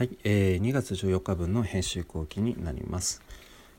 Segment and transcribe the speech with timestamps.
[0.00, 3.20] はい、えー、2月14日分の編集後期になります。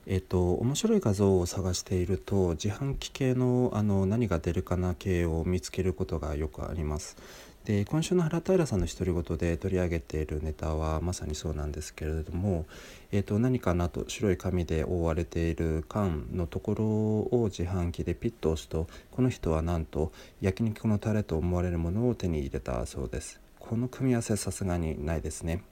[0.05, 7.17] えっ、と面白い画像を探していると自販機系のあの何が出るかな系を見つけることがよくあります。
[7.65, 12.67] で今週の原平さんの独り言で取り上げているネタはまさにそうなんですけれども、
[13.11, 23.41] えー、と何かなと白い紙で覆われている缶のところを自販機でピッと押すとこの人はなんと焼肉のタレと思われるものを手に入れたそうです。
[23.59, 25.63] この組み合わせさすがにないですね。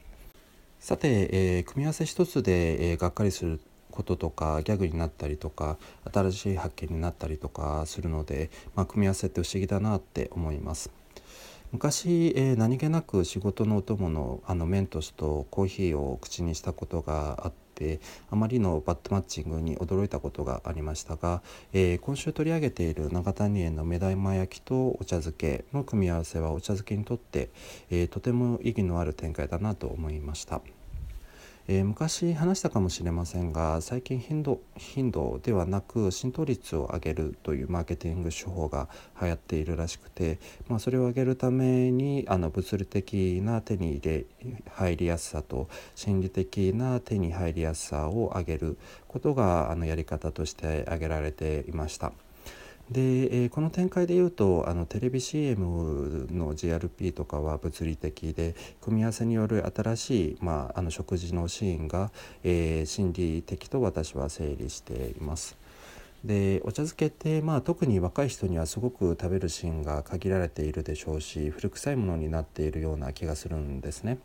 [0.79, 3.59] さて、えー、組み合わせ一つで、えー、がっかりする
[3.91, 5.77] こととかギャグになったりとか
[6.11, 10.89] 新しい発見になったりとかするので、まあ、組み合わせって不思議だなって思います。
[11.71, 17.68] 昔、えー、何気なく仕事のお供のあのメントスとコーヒーを口にしたことがあって
[18.29, 21.41] あまりのバッドマッチングに驚いたことがありましたが、
[21.73, 27.49] えー、今週取り上げている長谷園の目玉焼きとお茶漬けの組み合わせはお茶漬けにとって、
[27.89, 30.61] えー、とても意義のある展開だなと思いました。
[31.71, 38.89] えー、昔話したかもしれませんが最近頻度頻度ではなく浸透率を上げるというマーケティング手法が
[39.21, 44.25] 流行っているらしくて、まあ、それを上げるためにあの物理的な手に入れ
[44.71, 52.13] 入りやすさと心理的な手に入りやすさを上げることがあのやり方として挙げられていました。
[52.91, 53.01] で、
[53.43, 62.11] えー、この展開でいうとあのテレビ CM の GRP とかは物理的で組み合わせによる新しい、まあ、あの食事のシーンが、
[62.43, 65.57] えー、心理的と私は整理しています。
[66.23, 74.17] でお茶漬けって、まあ、特に若い人にはすごく食べるシーンが限られているでしょうし古臭いものになっているような気がするんですね。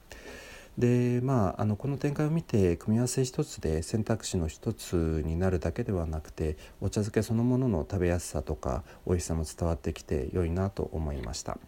[0.78, 11.58] でまああのこの展開を見て組み合わせ一つで選択肢の一つになるだけではなくてお茶漬けそのものの食べやすさとか美味しさも伝わってきて良いなと思いました。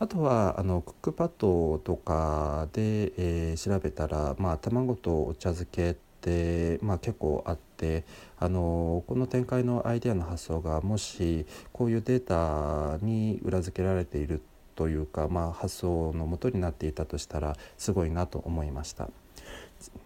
[0.00, 8.04] あとはあのクックパッドとかで、えー、調べたら、まあ、卵とお茶漬けって、まあ、結構あって
[8.38, 14.40] あのこの展開のアイデアの発想がもしこういうデータに裏付けられている
[14.78, 19.10] というか、まあ、発想のもとになっていたとしたらすごいなと思いました。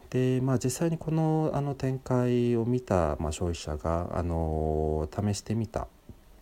[0.08, 5.88] でまあ、実際にこのあの展開を見た、まあ、消費者があの試してみた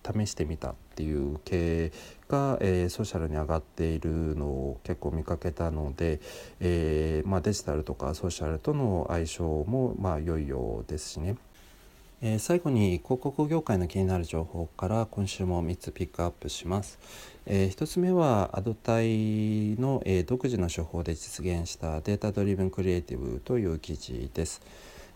[0.05, 1.93] 試してみたっていう系
[2.29, 6.21] が、えー、ソーシャルに上がっているのを結構見かけたので、
[6.59, 11.37] えーまあ、デジタルとかソーシャルとの相性もまあ良いようですしね。
[12.23, 16.99] えー、最後に広告業界の気になる情報から今週も3つピックアップします。
[17.47, 24.61] えー、1つ目はアドタイの、えー、独自の手法で実現したデータドリブンクリエイティブという記事です。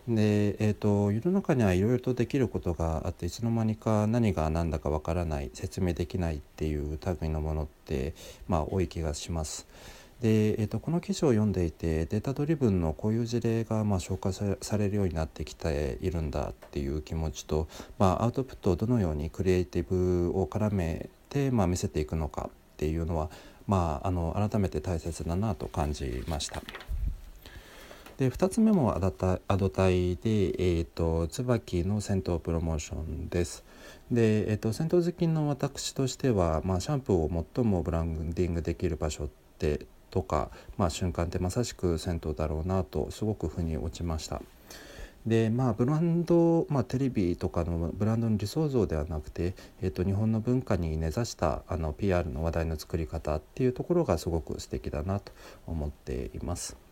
[0.07, 8.15] で、えーと、世の中にはいろいろとできることがあっていつの間にか何が何だかわからない説明できないっていう類のものって、
[8.47, 9.67] まあ、多い気がします。
[10.21, 17.67] で、えーと、この記事を読んでいてデータドリブンのこういう事例がまあ紹介されるようになってきているんだっていう気持ちと、
[17.99, 23.29] まあ、アウトプットをどのようにクリエイティブを絡めて、まあ、見せていくのかっていうのは、
[23.67, 26.61] まあ、あの改めて大切だなと感じました。
[28.17, 33.65] で2つ目もアドタアドタイで、えーと、椿の戦闘プロモーションです。
[34.09, 39.27] で、えーと、戦闘好きの私としては、まあ、シャンプーを最もブランディングできる場所っ
[39.59, 44.41] てとか、まあ、瞬間ってまさしく銭湯だろうなとすごく腑に落ちました。
[45.25, 55.33] でまあブランド、まあ、テレビとかのブランドの理想像ではなくて、えー、と日本の文化に根ざしたあの PR の話題の作り方っていうところがすごく素敵だなと
[55.67, 56.84] 思っています。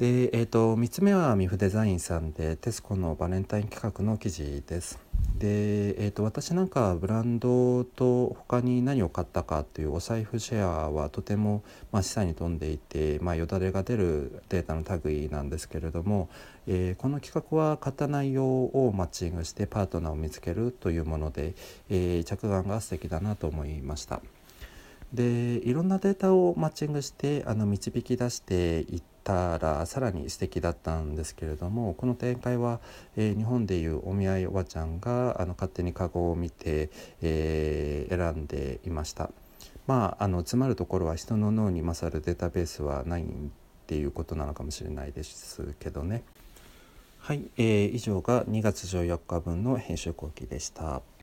[0.00, 4.98] で、えーと、3つ目はミフデザインさんでテスコのバレンタイン企画の記事です。
[5.36, 11.62] で、えーと、私なんかブランドと他に何を買ったかっていうお財布シェアはとても、
[11.92, 16.30] まあ、示唆に富んでいて、まあ、よだれが出るデータの類なんですけれども、
[16.66, 21.52] えー、この企画は買った内容をマッチングしてパートナーを見つけるというもので、
[21.90, 24.22] えー、着眼が素敵だなと思いました。
[25.12, 32.80] でいろんなデータをマッチングしてあの導き出していったらさらに素敵だったんですけれどもこの展開は、
[33.16, 36.90] えー、日本でいうお見合いおばちゃんがあの勝手にカゴを見て、
[37.22, 39.30] えー、選んでいました。
[39.86, 43.26] まあ、あの詰まるところは人の脳に勝るデータベースはないっ
[43.86, 46.22] ていうことなのかもしれないですけどね。
[47.18, 51.02] はい、えー、以上が2月14日分の編集後期でした。